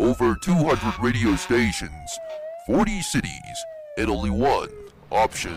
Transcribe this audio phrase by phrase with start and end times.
[0.00, 2.18] Over 200 radio stations,
[2.66, 3.64] 40 cities,
[3.98, 4.70] and only one
[5.10, 5.54] option.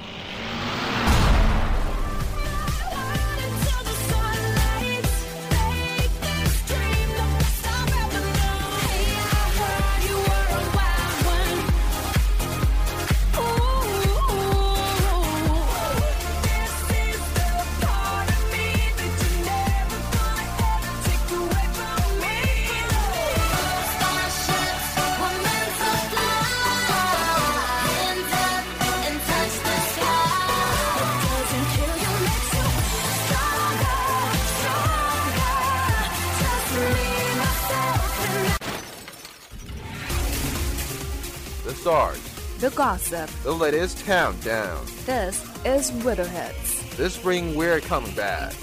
[42.94, 43.28] Gossip.
[43.42, 44.86] the latest countdown.
[45.08, 46.96] This is We do Hits.
[46.96, 48.54] This spring we're coming back.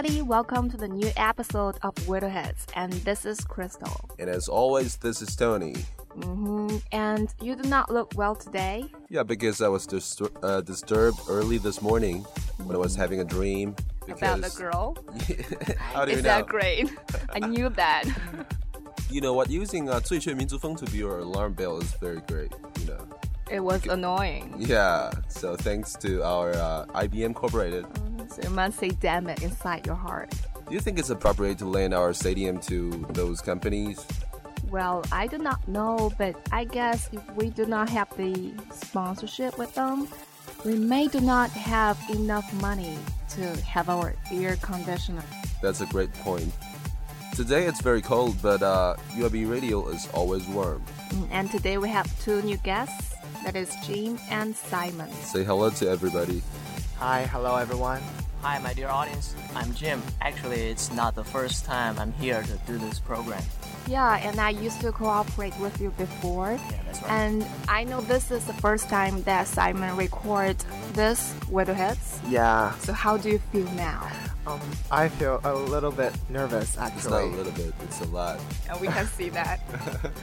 [0.00, 4.08] everybody, welcome to the new episode of We do Hits, and this is Crystal.
[4.18, 5.74] And as always, this is Tony.
[6.16, 6.78] Mm-hmm.
[6.90, 8.86] And you do not look well today.
[9.10, 12.24] Yeah, because I was dis uh, disturbed early this morning
[12.64, 13.02] when I was mm-hmm.
[13.02, 13.76] having a dream.
[14.08, 14.96] About the girl?
[15.92, 16.22] How do you know?
[16.22, 16.88] that great?
[17.34, 18.04] I knew that.
[19.10, 19.50] you know what?
[19.50, 23.06] Using uh, to be your alarm bell is very great, you know.
[23.50, 24.54] It was annoying.
[24.56, 27.84] Yeah, so thanks to our uh, IBM Corporated.
[27.84, 28.09] Mm -hmm.
[28.30, 30.30] So you must say damn it inside your heart.
[30.68, 34.06] Do you think it's appropriate to lend our stadium to those companies?
[34.70, 39.58] Well, I do not know, but I guess if we do not have the sponsorship
[39.58, 40.06] with them,
[40.64, 42.96] we may do not have enough money
[43.30, 45.24] to have our air conditioner.
[45.60, 46.52] That's a great point.
[47.34, 50.84] Today it's very cold, but uh, UAB radio is always warm.
[51.08, 53.14] Mm, And today we have two new guests.
[53.44, 55.10] That is Jim and Simon.
[55.12, 56.42] Say hello to everybody.
[56.98, 58.02] Hi, hello everyone.
[58.42, 59.34] Hi, my dear audience.
[59.54, 60.02] I'm Jim.
[60.22, 63.42] Actually, it's not the first time I'm here to do this program.
[63.86, 66.52] Yeah, and I used to cooperate with you before.
[66.52, 67.10] Yeah, that's right.
[67.10, 70.56] And I know this is the first time that Simon record
[70.94, 72.18] this We do Hits.
[72.28, 74.08] Yeah, So how do you feel now?
[74.46, 78.40] um, I feel a little bit nervous It's not a little bit, it's a lot.
[78.70, 79.60] And we can see that.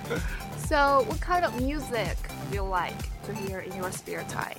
[0.66, 4.58] so what kind of music do you like to hear in your spare time?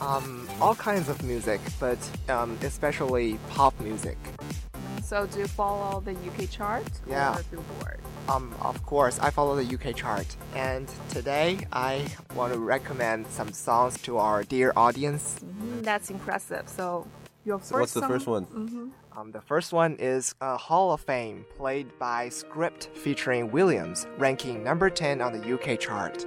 [0.00, 1.98] Um, all kinds of music, but
[2.28, 4.18] um, especially pop music.
[5.02, 7.36] So do you follow the UK chart Yeah.
[7.38, 8.00] or Billboard?
[8.28, 10.26] Um, of course, I follow the UK chart,
[10.56, 15.38] and today I want to recommend some songs to our dear audience.
[15.44, 16.68] Mhm, that's impressive.
[16.68, 17.06] So
[17.44, 18.46] your first So what's the song- first one?
[18.46, 18.90] Mhm.
[19.16, 24.62] Um, the first one is a Hall of Fame played by Script featuring will.i.am, ranking
[24.64, 26.26] number 10 on the UK chart.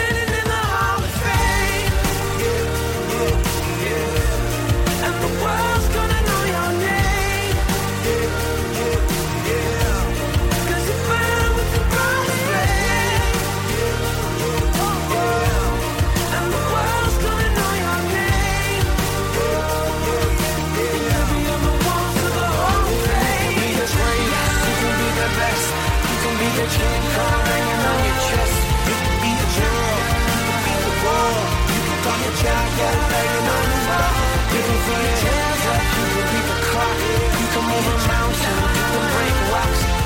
[38.07, 40.00] Mountain, you can break rocks.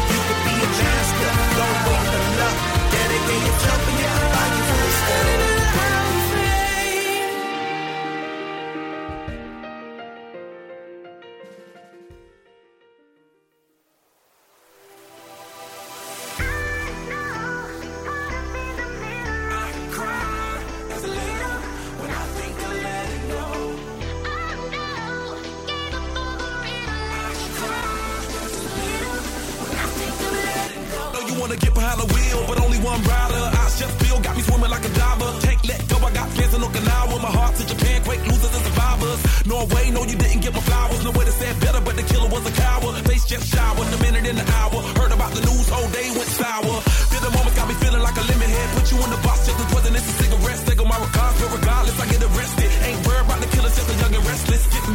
[31.46, 33.44] Wanna get behind the wheel, but only one rider.
[33.62, 35.30] Eyes just feel got me swimming like a diver.
[35.46, 37.16] Can't let go, I got fans in Okinawa.
[37.22, 39.20] My heart to Japan, quake losers and survivors.
[39.46, 41.04] Norway, no, you didn't get my flowers.
[41.06, 42.96] No way to say better, but the killer was a coward.
[43.06, 44.80] Face just showered, a minute in the hour.
[44.98, 46.76] Heard about the news, whole day went sour.
[47.14, 48.68] Feel the moments got me feeling like a lemon head.
[48.74, 50.62] Put you in the box just as poison, it's a cigarette.
[50.66, 52.70] Take on my regards, but regardless, I get arrested.
[52.90, 54.64] Ain't worried about the killers, just a young and restless.
[54.74, 54.86] Get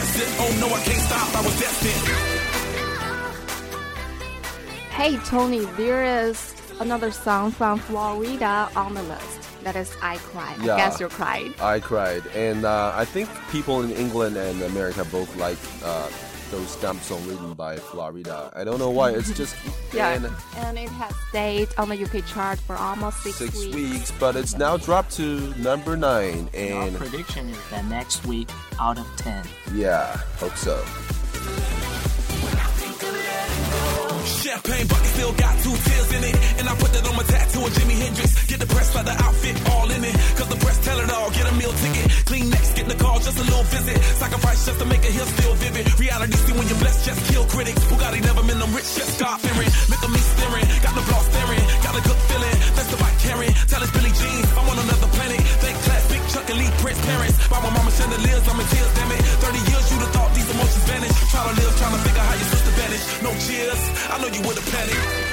[0.00, 0.40] jealousy is not impressive.
[0.40, 2.08] Oh no, I can't stop, I was destined.
[4.90, 9.62] Hey Tony, there is another song from Flo Rida on the list.
[9.62, 10.58] That is I Cried.
[10.62, 10.74] Yeah.
[10.74, 11.54] I guess you cried.
[11.60, 16.08] I cried, and uh, I think people in England and America both like uh,
[16.50, 18.56] those stamps songs written by Flo Rida.
[18.56, 19.10] I don't know why.
[19.10, 19.56] It's just
[19.94, 20.26] Yeah, and
[20.58, 23.74] and it has stayed on the UK chart for almost six, six weeks.
[23.74, 28.48] weeks, but it's now dropped to number nine, Our and prediction is that next week,
[28.80, 29.44] out of 10.
[29.74, 30.82] yeah, hope so.
[34.24, 36.36] Champagne bucket still got two tears in it.
[36.60, 38.46] And I put that on my tattoo of Jimi Hendrix.
[38.46, 40.14] Get the press by the outfit all in it.
[40.36, 41.30] Cause the press tell it all.
[41.30, 42.10] Get a meal ticket.
[42.26, 43.96] Clean next, get the call, just a little visit.
[44.16, 44.99] Sacrifice just to make
[46.70, 47.82] You're blessed, just kill critics.
[47.90, 49.66] Bugatti never been them rich, just start fearing.
[49.90, 51.66] Look at me staring, got the block staring.
[51.82, 53.50] Got a good feeling, that's the bike carrying.
[53.66, 55.42] Tell us Billy Jean, I'm on another planet.
[55.58, 57.34] Thank class, big Chuck Lee Prince parents.
[57.50, 59.18] By my mama chandeliers, I'm in tears, damn it.
[59.18, 61.10] 30 years, you'd have thought these emotions vanish.
[61.34, 63.06] Try to live, trying to figure how your sister vanished.
[63.18, 65.29] No cheers, I know you would have panicked.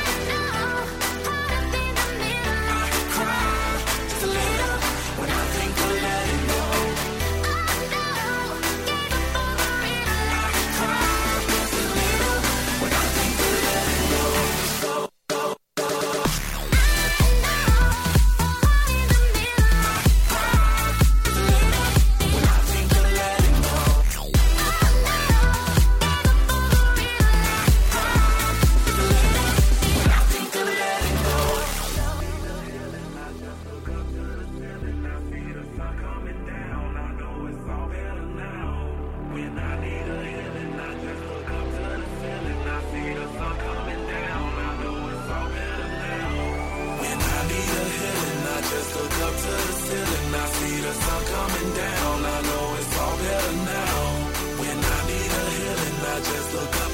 [50.88, 52.25] The sun coming down.
[52.36, 54.00] I know it's all better now.
[54.62, 56.87] When I need a healing, I just look up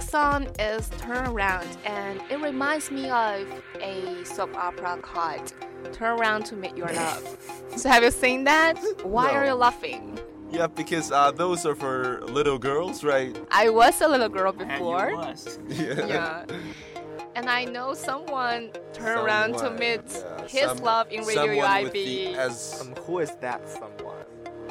[0.00, 3.46] song is Turn Around, and it reminds me of
[3.80, 5.52] a soap opera called
[5.92, 7.64] Turn Around to Meet Your Love.
[7.76, 8.78] so, have you seen that?
[9.02, 10.18] Why are you laughing?
[10.50, 13.36] Yeah, because uh, those are for little girls, right?
[13.50, 15.10] I was a little girl And before.
[15.10, 15.58] you was.
[15.68, 16.44] Yeah.
[17.34, 21.82] And I know someone turn around to meet yeah, his some- love in Radio someone
[21.84, 22.80] with the S.
[22.80, 24.05] Um, who is that someone?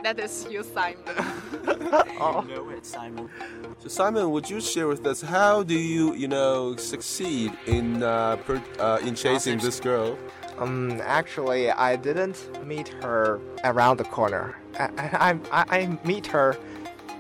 [0.06, 1.02] That is you, Simon.
[2.22, 2.46] Oh.
[2.48, 3.28] You know it, Simon.
[3.80, 8.36] So Simon, would you share with us how do you, you know, succeed in uh,
[8.46, 10.16] per, uh, in chasing this girl?
[10.60, 14.56] Um, actually, I didn't meet her around the corner.
[14.80, 14.84] I,
[15.28, 16.56] I, I, I meet her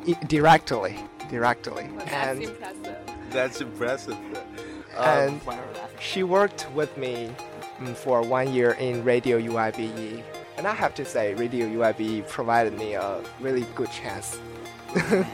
[0.08, 0.96] i- directly,
[1.32, 2.98] directly, That's and impressive.
[3.32, 4.18] That's impressive.
[4.96, 5.98] Um, and Why are you laughing?
[6.00, 7.32] she worked with me
[7.80, 10.24] mm, for one year in Radio UIBE.
[10.58, 14.40] And I have to say, Radio UIB provided me a really good chance.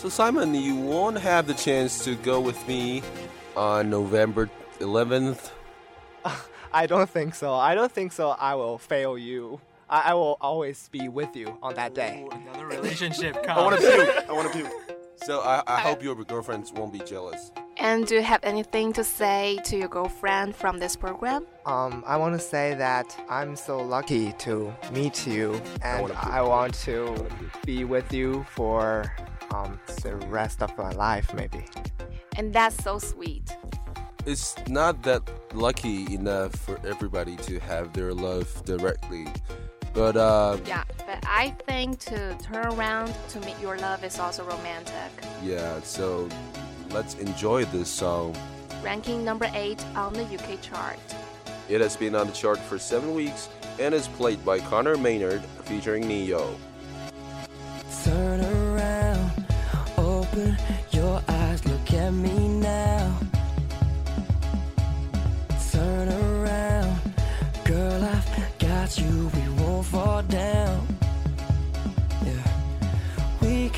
[0.00, 3.02] So Simon, you won't have the chance to go with me
[3.54, 5.50] on November 11th.
[6.72, 7.52] I don't think so.
[7.52, 8.30] I don't think so.
[8.30, 9.60] I will fail you.
[9.90, 12.24] I, I will always be with you on that day.
[12.24, 14.30] Ooh, another relationship I want to puke.
[14.30, 14.72] I want to puke.
[15.16, 17.52] So I, I hope your girlfriends won't be jealous.
[17.82, 21.46] And do you have anything to say to your girlfriend from this program?
[21.64, 26.74] Um, I want to say that I'm so lucky to meet you, and I want
[26.84, 27.26] to
[27.64, 29.10] be with you for
[29.54, 31.64] um, the rest of my life, maybe.
[32.36, 33.56] And that's so sweet.
[34.26, 35.22] It's not that
[35.54, 39.26] lucky enough for everybody to have their love directly.
[39.94, 44.44] But uh, Yeah, but I think to turn around to meet your love is also
[44.44, 45.10] romantic.
[45.42, 46.28] yeah, so
[46.92, 48.36] let's enjoy this song.
[48.82, 50.98] Ranking number 8 on the UK chart.
[51.68, 55.42] It has been on the chart for seven weeks and is played by Conor Maynard
[55.64, 56.56] featuring Ne-Yo.
[58.04, 59.46] Turn around,
[59.96, 60.56] open
[60.90, 63.18] your eyes, look at me now.
[65.70, 67.00] Turn around,
[67.64, 70.99] girl, I've got you, we won't fall down.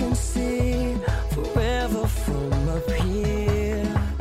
[0.02, 0.96] Can see
[1.30, 4.11] forever from up here.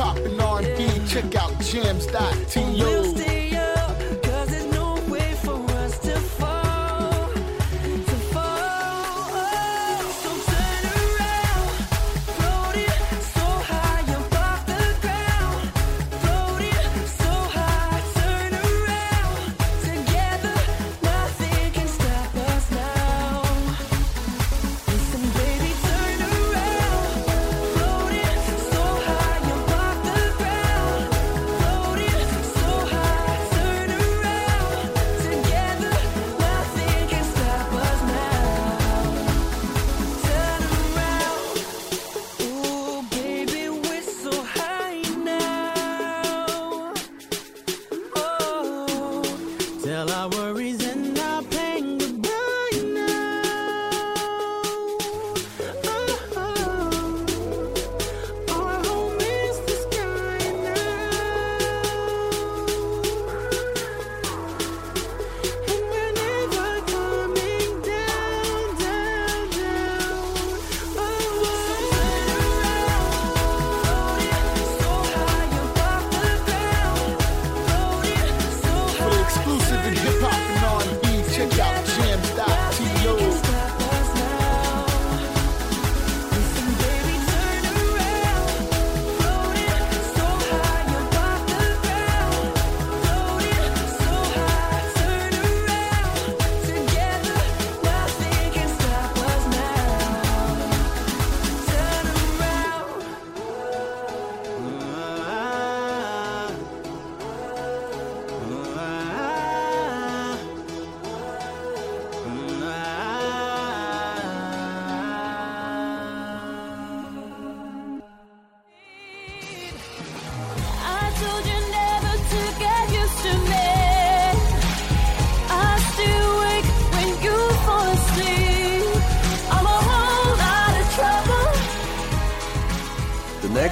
[0.00, 1.52] Hop R&B, check out
[2.78, 3.29] We'll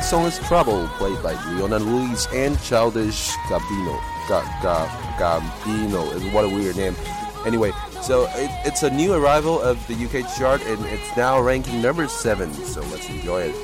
[0.08, 4.00] song is Trouble, played by Leona Lewis and Childish Gambino.
[4.26, 4.88] Ga- Ga-
[5.18, 6.96] Gambino is what a weird name.
[7.44, 11.82] Anyway, so it, it's a new arrival of the UK chart and it's now ranking
[11.82, 12.50] number seven.
[12.54, 13.54] So let's enjoy it.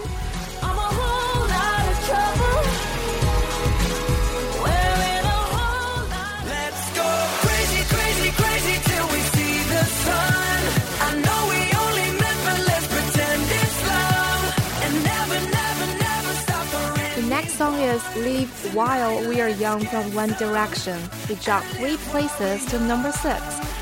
[17.95, 20.99] Next song is Live While We Are Young from One Direction.
[21.29, 23.41] It dropped three places to number six,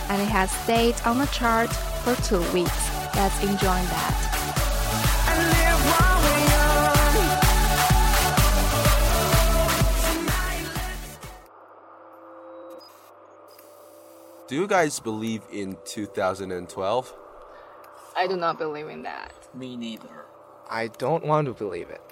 [0.09, 1.72] and it has stayed on the chart
[2.05, 2.90] for two weeks.
[3.14, 4.14] Let's enjoy that.
[5.29, 6.98] and live while we're young.
[14.48, 17.14] Do you guys believe in 2012?
[18.14, 19.33] I do not believe in that.
[19.55, 20.27] Me neither.
[20.68, 22.03] I don't want to believe it.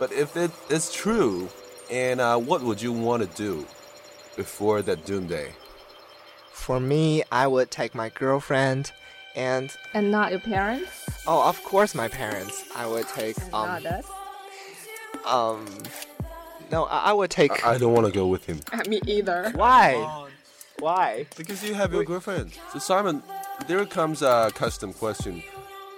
[0.00, 1.50] But if it is true,
[1.90, 3.66] and uh, what would you want to do
[4.34, 5.52] before that doomsday?
[6.52, 8.92] For me, I would take my girlfriend
[9.36, 10.90] and And not your parents?
[11.26, 12.64] oh, of course, my parents.
[12.74, 14.06] I would take um not us.
[15.26, 15.66] um.
[16.72, 17.64] No, I, I would take.
[17.64, 18.60] I don't want to go with him.
[18.88, 19.50] Me either.
[19.54, 20.26] Why?
[20.78, 21.26] Why?
[21.36, 22.52] Because you have your girlfriend.
[22.72, 23.22] So Simon,
[23.66, 25.42] there comes a custom question.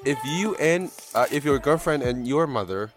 [0.05, 2.91] If you and uh, if your girlfriend and your mother,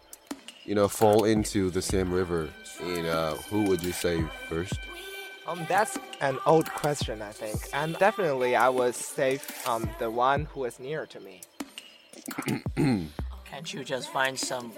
[0.66, 2.50] you know, fall into the same river,
[2.82, 4.80] you know, who would you save first?
[5.48, 10.46] Um, that's an old question, I think, and definitely I would save um the one
[10.46, 11.42] who is near to me.
[13.46, 14.74] Can't you just find some,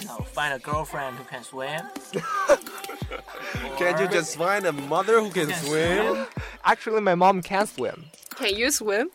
[0.00, 1.82] you know, find a girlfriend who can swim?
[3.76, 6.26] Can't you just find a mother who can swim?
[6.64, 8.06] Actually, my mom can swim.
[8.34, 9.10] Can you swim?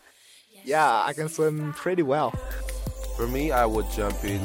[0.63, 2.31] Yeah, I can swim pretty well.
[3.17, 4.39] For me, I would jump in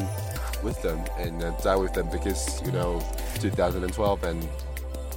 [0.62, 3.03] with them and uh, die with them because you know,
[3.40, 4.49] 2012 and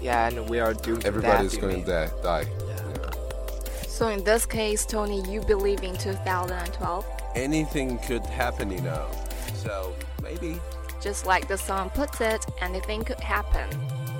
[0.01, 1.01] Yeah, and we are doomed.
[1.01, 2.09] to everybody's death, going to die.
[2.23, 2.45] die.
[3.87, 7.05] So in this case, Tony, you believe in 2012?
[7.35, 9.07] Anything could happen, you know.
[9.55, 10.59] So maybe.
[11.01, 13.67] Just like the song puts it, anything could happen.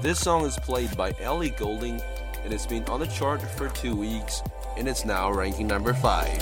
[0.01, 2.01] This song is played by Ellie Goulding
[2.43, 4.41] and it's been on the chart for two weeks
[4.77, 6.41] and it's now ranking number five.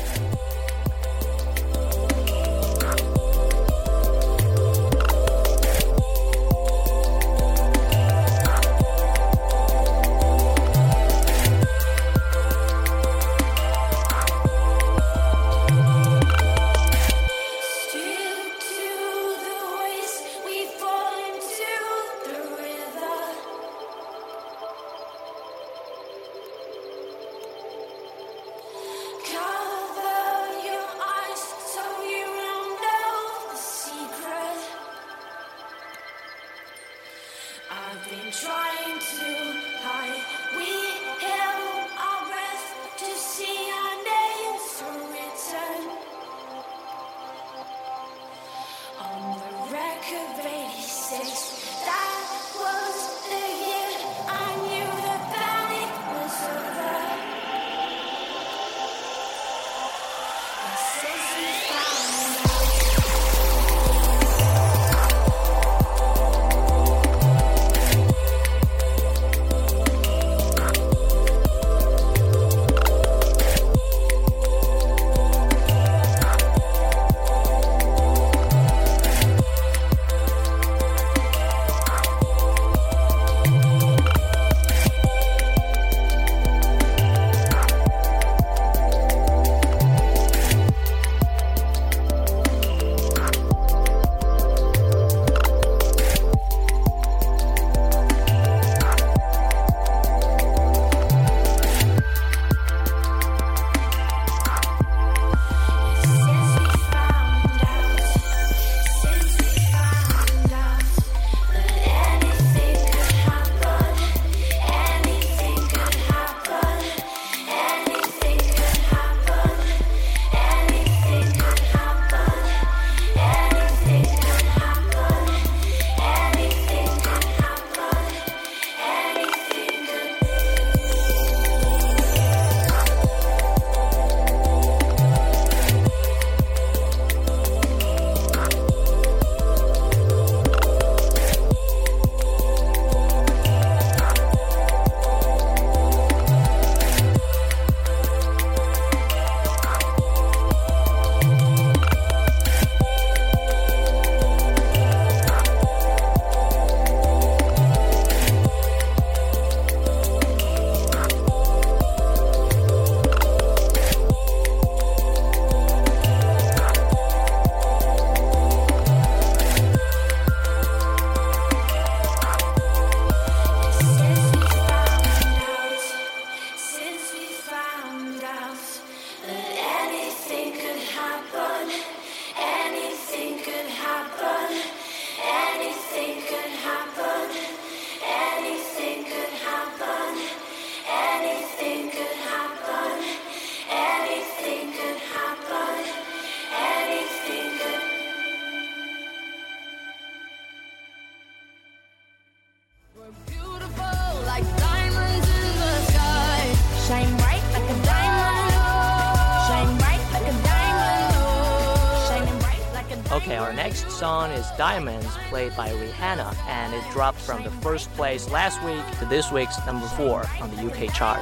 [214.52, 219.06] is Diamonds, played by Rihanna, and it dropped from the first place last week to
[219.06, 221.22] this week's number four on the UK chart.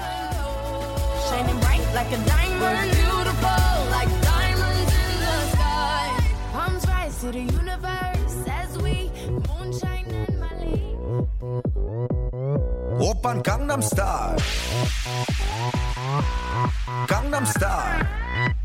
[1.29, 6.33] Shining bright like a diamond, beautiful like diamonds in the sky.
[6.51, 9.11] Palms rise to the universe as we
[9.47, 10.07] moonshine
[10.39, 10.81] Mali.
[13.43, 14.37] Gangnam Style.
[17.07, 18.64] Gangnam Style.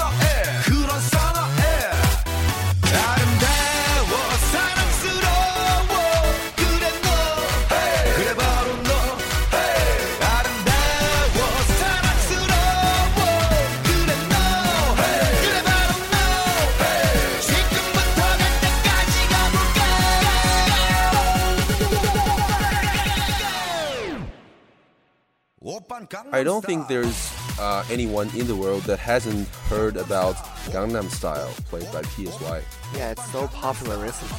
[26.31, 30.35] I don't think there's uh, anyone in the world that hasn't heard about
[30.71, 32.61] Gangnam Style, played by PSY.
[32.95, 34.37] Yeah, it's so popular recently.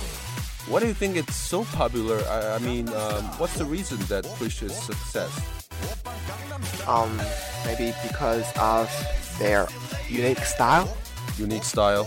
[0.71, 2.19] What do you think it's so popular?
[2.29, 5.33] I, I mean, um, what's the reason that pushed its success?
[6.87, 7.21] Um,
[7.65, 8.91] maybe because of
[9.39, 9.67] their
[10.09, 10.95] unique style.
[11.39, 12.05] Unique style.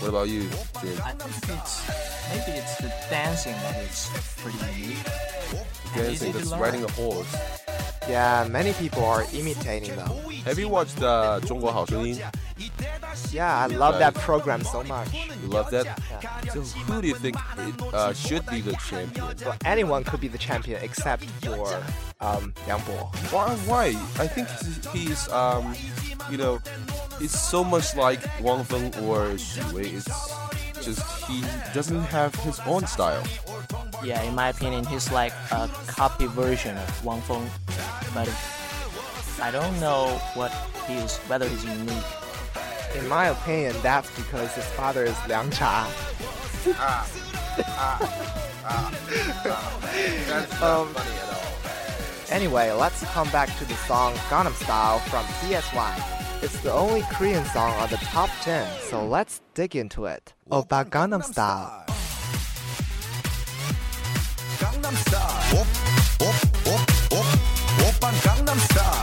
[0.00, 0.42] What about you,
[0.80, 0.98] Jim?
[1.04, 1.86] I think it's
[2.30, 4.98] maybe it's the dancing that is pretty unique.
[5.94, 7.63] Dancing to that's riding a horse.
[8.07, 10.09] Yeah, many people are imitating them.
[10.45, 12.19] Have you watched uh, 中国好声音?
[13.31, 15.07] Yeah, I love that program so much.
[15.43, 15.87] You love that?
[16.51, 19.35] So who do you think it, uh, should be the champion?
[19.45, 21.81] Well, anyone could be the champion except for
[22.19, 23.11] um, Yang Bo.
[23.31, 23.55] Why?
[23.65, 23.85] Why?
[24.19, 25.73] I think he's- he's, um,
[26.29, 26.59] you know,
[27.21, 29.83] it's so much like Wang Feng or Xu Wei.
[29.95, 30.07] It's
[30.84, 31.42] just he
[31.72, 33.22] doesn't have his own style.
[34.04, 37.48] Yeah, in my opinion, he's like a copy version of Wang Feng,
[38.12, 38.28] but
[39.40, 40.52] I don't know what
[40.86, 42.10] he is, whether he's unique.
[42.98, 45.90] In my opinion, that's because his father is Liang Cha.
[46.76, 47.06] Ah,
[47.58, 47.98] ah,
[48.64, 48.90] ah,
[50.28, 51.50] that's Um, funny at all.
[52.30, 55.92] Anyway, let's come back to the song Gangnam Style from PSY.
[56.42, 60.34] It's the only Korean song on the top 10, so let's dig into it.
[60.48, 61.84] About Gangnam Style.
[64.60, 65.66] Gangnam Style.
[68.22, 68.93] Gangnam Style.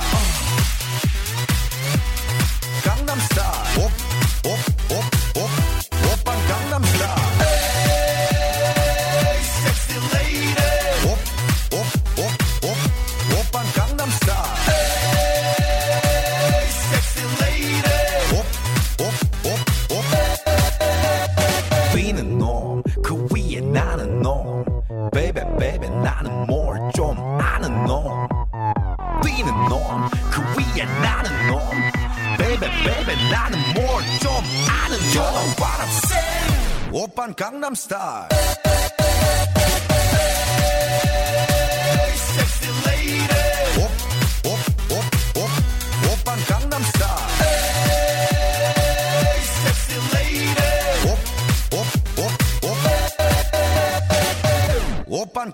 [37.21, 38.27] Japan Gangnam Style.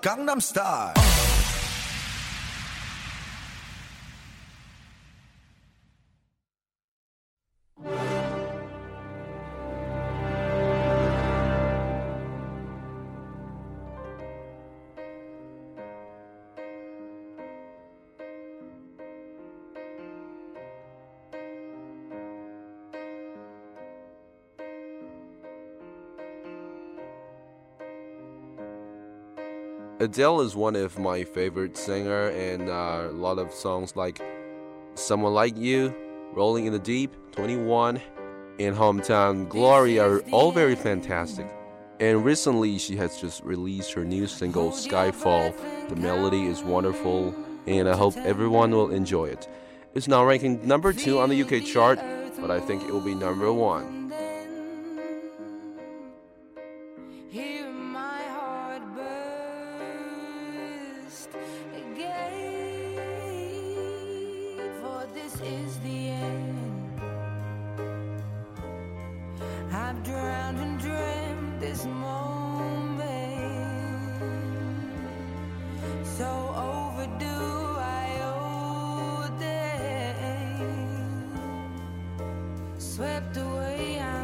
[0.00, 1.07] Gangnam Style.
[30.00, 34.22] Adele is one of my favorite singer, and uh, a lot of songs like
[34.94, 35.92] "Someone Like You,"
[36.34, 38.00] "Rolling in the Deep," "21,"
[38.60, 41.50] and "Hometown Glory" are all very fantastic.
[41.98, 45.52] And recently, she has just released her new single "Skyfall."
[45.88, 47.34] The melody is wonderful,
[47.66, 49.48] and I hope everyone will enjoy it.
[49.94, 51.98] It's now ranking number two on the UK chart,
[52.40, 53.97] but I think it will be number one.
[65.42, 67.00] is the end.
[69.72, 73.08] I've drowned and dreamt this moment.
[76.18, 80.60] So overdue, I owe them.
[82.78, 84.18] Swept away, I'm.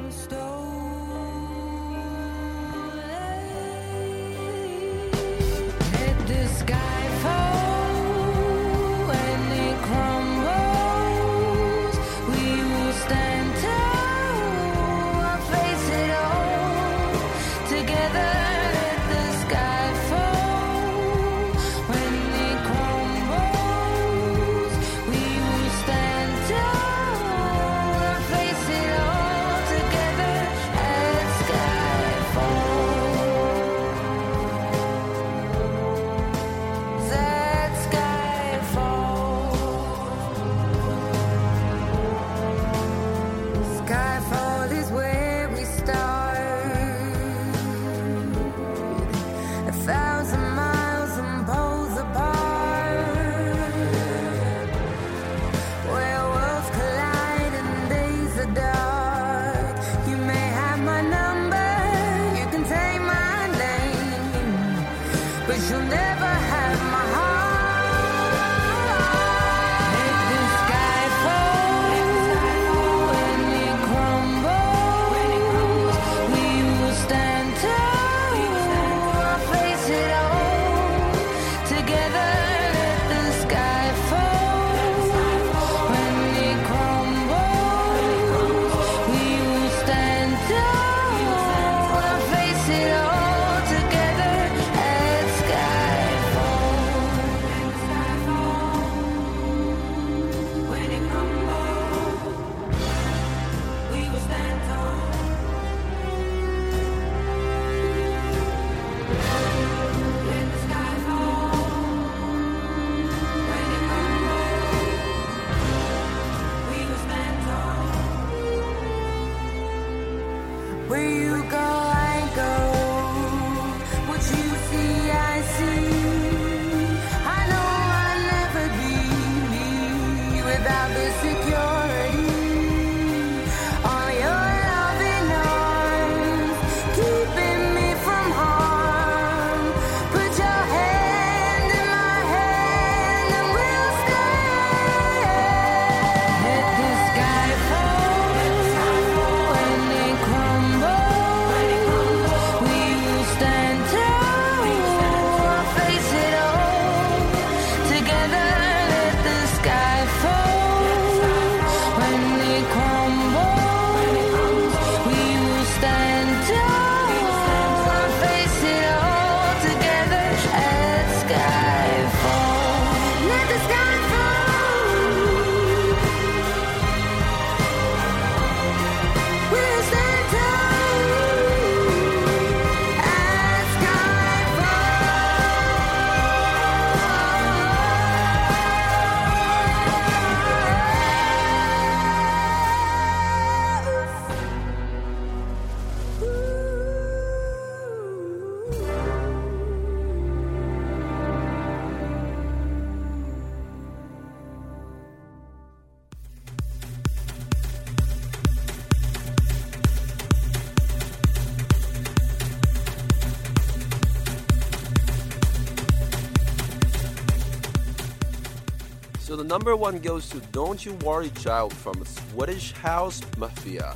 [219.55, 223.95] Number one goes to Don't You Worry Child from Swedish House Mafia.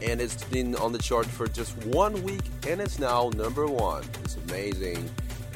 [0.00, 4.02] And it's been on the chart for just one week and it's now number one.
[4.24, 5.10] It's amazing.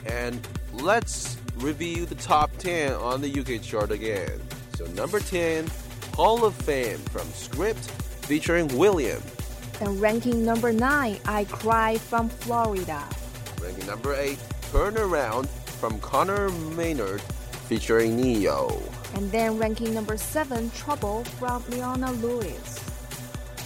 [0.05, 4.39] And let's review the top 10 on the UK chart again.
[4.75, 5.67] So number 10,
[6.13, 7.91] Hall of Fame from Script
[8.27, 9.23] featuring will.i.am.
[9.81, 13.63] And ranking number 9, I Cry from Flo Rida.
[13.63, 14.39] Ranking number 8,
[14.73, 18.83] Turn Around from Conor Maynard featuring Ne-Yo.
[19.15, 22.81] And then ranking number 7, Trouble from Leona Lewis.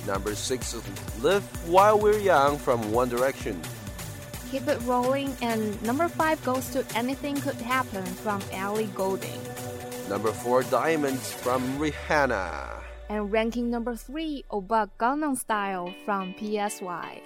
[0.07, 0.83] Number 6 is
[1.23, 3.61] Live While We're Young from One Direction.
[4.51, 5.37] Keep it rolling.
[5.43, 9.41] And number 5 goes to Anything Could Happen from Ellie Goulding.
[10.09, 12.83] Number 4, Diamonds from Rihanna.
[13.09, 17.21] And ranking number 3, Oppa Gangnam Style from PSY.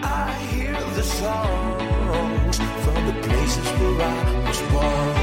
[0.06, 5.23] I hear the songs from the places where I was born.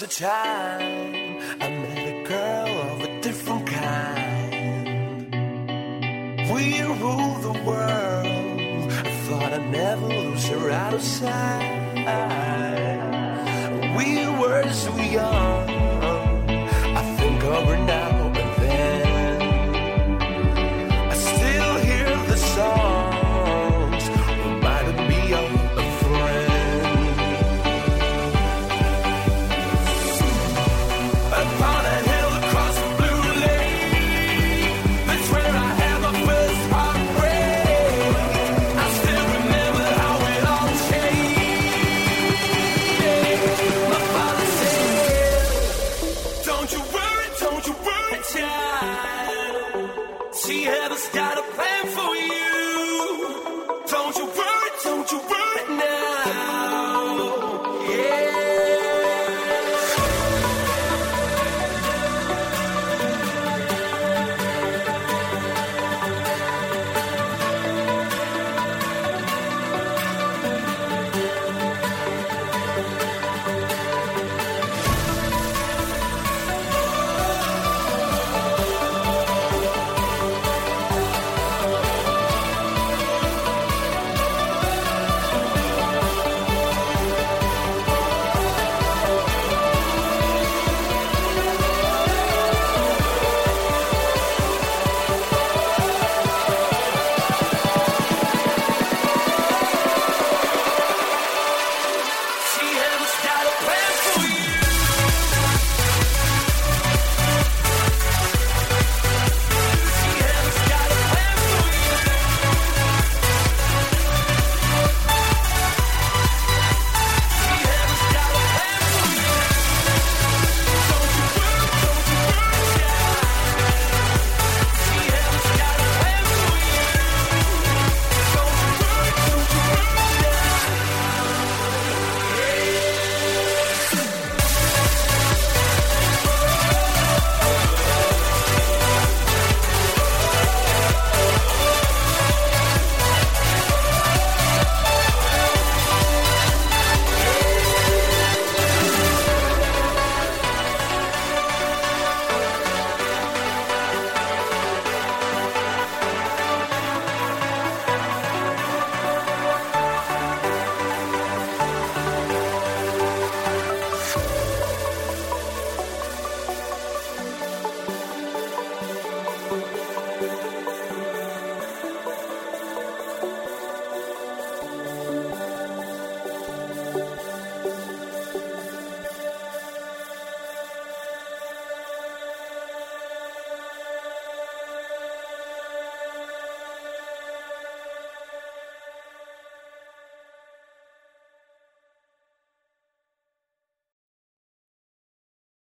[0.00, 1.17] the time.